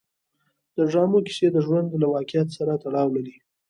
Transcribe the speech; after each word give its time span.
د 0.75 0.77
ډرامو 0.89 1.19
کیسې 1.27 1.47
د 1.51 1.57
ژوند 1.65 1.87
له 2.01 2.07
واقعیت 2.13 2.47
سره 2.57 2.71
تړاو 2.83 3.07
لري. 3.15 3.35